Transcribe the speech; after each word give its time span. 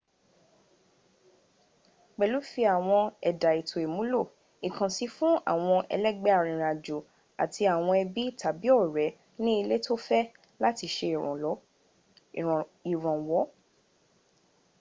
pèlú 2.17 2.37
fi 2.51 2.61
àwọn 2.75 3.03
ẹ̀dà 3.29 3.49
èto 3.59 3.75
ìmúlò/ìkànsín 3.85 5.13
fún 5.15 5.33
àwọn 5.51 5.79
ẹlẹ́gbẹ́ 5.95 6.35
arìnrìn 6.39 6.69
àjò 6.73 6.97
àti 7.43 7.61
àwọn 7.75 7.93
ẹbí 8.03 8.23
tàbí 8.41 8.67
ọ̀rẹ́ 8.81 9.15
ní 9.43 9.51
ilé 9.61 9.75
tó 9.85 9.93
fẹ́ 10.07 10.23
láti 10.63 10.85
sẹ 10.95 11.07
ìrànwọ́ 12.93 13.43